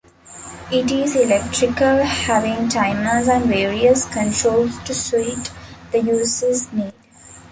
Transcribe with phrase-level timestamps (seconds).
[0.71, 5.51] It is electrical, having timers and various controls to suit
[5.91, 7.43] the user's needs.